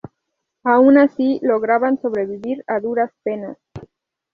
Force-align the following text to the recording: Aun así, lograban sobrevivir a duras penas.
Aun 0.63 0.97
así, 0.97 1.39
lograban 1.43 2.01
sobrevivir 2.01 2.63
a 2.65 2.79
duras 2.79 3.11
penas. 3.21 3.59